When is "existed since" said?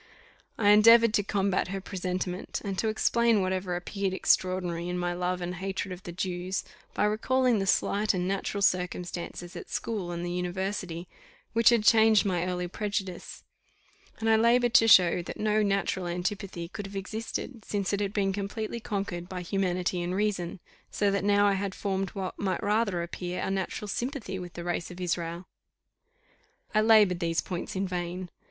16.95-17.93